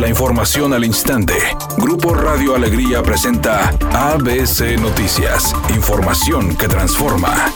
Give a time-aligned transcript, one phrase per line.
[0.00, 1.34] La información al instante.
[1.76, 5.54] Grupo Radio Alegría presenta ABC Noticias.
[5.76, 7.52] Información que transforma.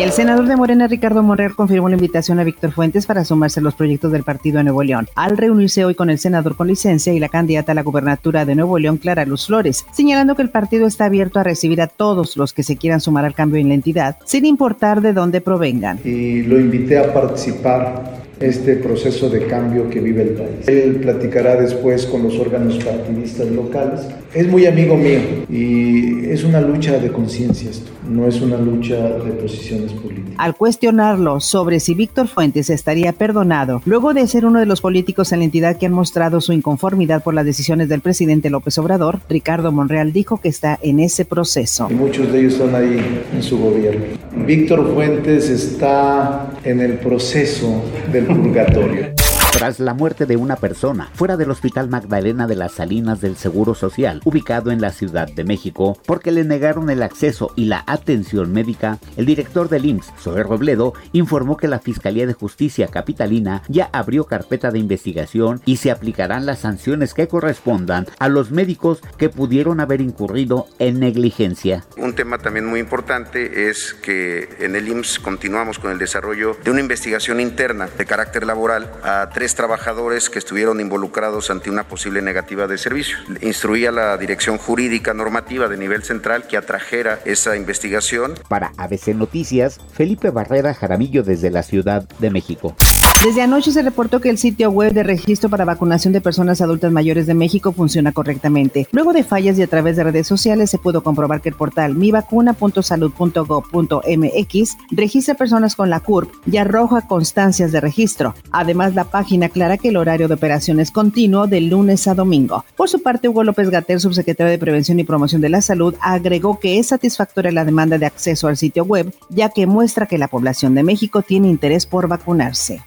[0.00, 3.62] El senador de Morena, Ricardo Monreal, confirmó la invitación a Víctor Fuentes para sumarse a
[3.62, 7.12] los proyectos del partido de Nuevo León, al reunirse hoy con el senador con licencia
[7.12, 10.50] y la candidata a la gubernatura de Nuevo León, Clara Luz Flores, señalando que el
[10.50, 13.68] partido está abierto a recibir a todos los que se quieran sumar al cambio en
[13.68, 16.00] la entidad, sin importar de dónde provengan.
[16.02, 20.66] Y lo invité a participar este proceso de cambio que vive el país.
[20.66, 24.00] Él platicará después con los órganos partidistas locales.
[24.32, 25.18] Es muy amigo mío
[25.50, 30.34] y es una lucha de conciencia esto, no es una lucha de posiciones políticas.
[30.38, 35.32] Al cuestionarlo sobre si Víctor Fuentes estaría perdonado, luego de ser uno de los políticos
[35.32, 39.20] en la entidad que han mostrado su inconformidad por las decisiones del presidente López Obrador,
[39.28, 41.88] Ricardo Monreal dijo que está en ese proceso.
[41.90, 44.04] Y muchos de ellos están ahí en su gobierno.
[44.46, 49.19] Víctor Fuentes está en el proceso del purgatorio.
[49.52, 53.74] Tras la muerte de una persona fuera del Hospital Magdalena de las Salinas del Seguro
[53.74, 58.52] Social, ubicado en la Ciudad de México, porque le negaron el acceso y la atención
[58.52, 63.90] médica, el director del IMSS, Zoe Robledo, informó que la Fiscalía de Justicia Capitalina ya
[63.92, 69.28] abrió carpeta de investigación y se aplicarán las sanciones que correspondan a los médicos que
[69.28, 71.84] pudieron haber incurrido en negligencia.
[71.98, 76.70] Un tema también muy importante es que en el IMSS continuamos con el desarrollo de
[76.70, 82.66] una investigación interna de carácter laboral a trabajadores que estuvieron involucrados ante una posible negativa
[82.66, 83.16] de servicio.
[83.40, 88.34] Instruía la Dirección Jurídica Normativa de nivel central que atrajera esa investigación.
[88.48, 92.76] Para ABC Noticias, Felipe Barrera Jaramillo desde la Ciudad de México.
[93.22, 96.90] Desde anoche se reportó que el sitio web de registro para vacunación de personas adultas
[96.90, 98.88] mayores de México funciona correctamente.
[98.92, 101.94] Luego de fallas y a través de redes sociales se pudo comprobar que el portal
[101.96, 108.34] mivacuna.salud.gov.mx registra personas con la CURP y arroja constancias de registro.
[108.52, 112.64] Además, la página aclara que el horario de operación es continuo de lunes a domingo.
[112.74, 116.58] Por su parte, Hugo López Gatel, subsecretario de Prevención y Promoción de la Salud, agregó
[116.58, 120.28] que es satisfactoria la demanda de acceso al sitio web, ya que muestra que la
[120.28, 122.80] población de México tiene interés por vacunarse.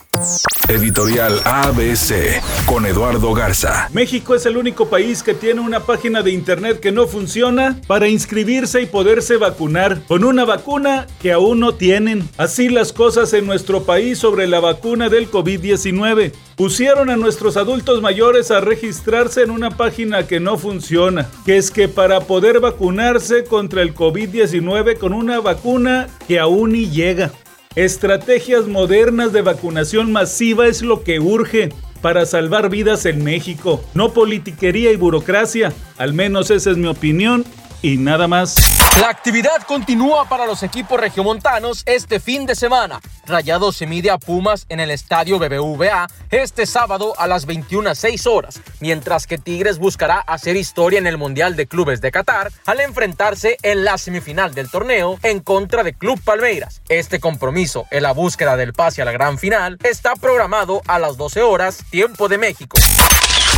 [0.69, 3.89] Editorial ABC con Eduardo Garza.
[3.91, 8.07] México es el único país que tiene una página de internet que no funciona para
[8.07, 12.29] inscribirse y poderse vacunar con una vacuna que aún no tienen.
[12.37, 16.31] Así las cosas en nuestro país sobre la vacuna del COVID-19.
[16.55, 21.71] Pusieron a nuestros adultos mayores a registrarse en una página que no funciona, que es
[21.71, 27.31] que para poder vacunarse contra el COVID-19 con una vacuna que aún ni llega.
[27.75, 31.69] Estrategias modernas de vacunación masiva es lo que urge
[32.03, 33.83] para salvar vidas en México.
[33.95, 35.73] No politiquería y burocracia.
[35.97, 37.45] Al menos esa es mi opinión
[37.83, 38.55] y nada más.
[38.99, 42.99] La actividad continúa para los equipos regiomontanos este fin de semana.
[43.25, 48.61] Rayados se mide a Pumas en el estadio BBVA este sábado a las 21.06 horas,
[48.79, 53.57] mientras que Tigres buscará hacer historia en el Mundial de Clubes de Qatar al enfrentarse
[53.61, 56.81] en la semifinal del torneo en contra de Club Palmeiras.
[56.87, 61.17] Este compromiso en la búsqueda del pase a la gran final está programado a las
[61.17, 62.77] 12 horas, tiempo de México.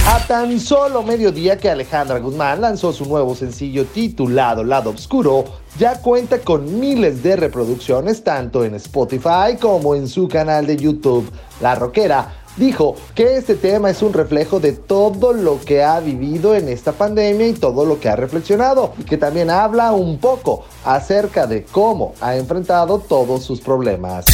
[0.07, 5.45] A tan solo mediodía que Alejandra Guzmán lanzó su nuevo sencillo titulado Lado Oscuro,
[5.79, 11.27] ya cuenta con miles de reproducciones tanto en Spotify como en su canal de YouTube.
[11.59, 16.53] La rockera dijo que este tema es un reflejo de todo lo que ha vivido
[16.53, 20.65] en esta pandemia y todo lo que ha reflexionado y que también habla un poco
[20.83, 24.27] acerca de cómo ha enfrentado todos sus problemas.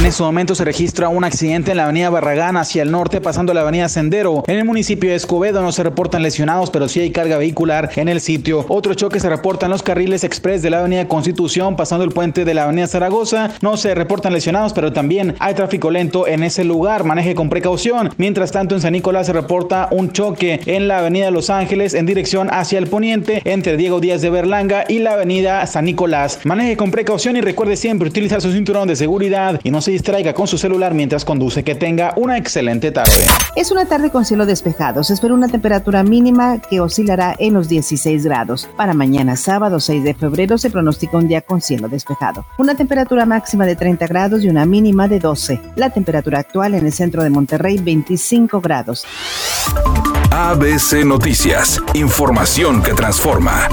[0.00, 3.52] En ese momento se registra un accidente en la avenida Barragán hacia el norte pasando
[3.52, 4.44] la avenida Sendero.
[4.46, 8.08] En el municipio de Escobedo no se reportan lesionados, pero sí hay carga vehicular en
[8.08, 8.64] el sitio.
[8.70, 12.46] Otro choque se reporta en los carriles express de la avenida Constitución pasando el puente
[12.46, 13.50] de la avenida Zaragoza.
[13.60, 17.04] No se reportan lesionados, pero también hay tráfico lento en ese lugar.
[17.04, 18.08] Maneje con precaución.
[18.16, 22.06] Mientras tanto, en San Nicolás se reporta un choque en la avenida Los Ángeles en
[22.06, 26.40] dirección hacia el poniente entre Diego Díaz de Berlanga y la avenida San Nicolás.
[26.44, 30.34] Maneje con precaución y recuerde siempre utilizar su cinturón de seguridad y no se distraiga
[30.34, 31.64] con su celular mientras conduce.
[31.64, 33.26] Que tenga una excelente tarde.
[33.56, 35.04] Es una tarde con cielo despejado.
[35.04, 38.68] Se espera una temperatura mínima que oscilará en los 16 grados.
[38.76, 42.46] Para mañana sábado 6 de febrero se pronostica un día con cielo despejado.
[42.58, 45.60] Una temperatura máxima de 30 grados y una mínima de 12.
[45.76, 49.04] La temperatura actual en el centro de Monterrey 25 grados.
[50.30, 51.80] ABC Noticias.
[51.94, 53.68] Información que transforma.